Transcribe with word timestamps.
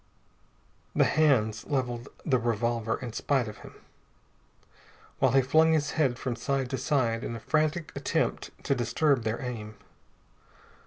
_"The 0.97 1.03
hands 1.03 1.63
leveled 1.67 2.07
the 2.25 2.39
revolver 2.39 2.97
in 3.03 3.13
spite 3.13 3.47
of 3.47 3.59
him, 3.59 3.75
while 5.19 5.33
he 5.33 5.43
flung 5.43 5.73
his 5.73 5.91
head 5.91 6.17
from 6.17 6.35
side 6.35 6.71
to 6.71 6.77
side 6.79 7.23
in 7.23 7.35
a 7.35 7.39
frantic 7.39 7.91
attempt 7.95 8.49
to 8.63 8.73
disturb 8.73 9.21
their 9.21 9.39
aim. 9.39 9.75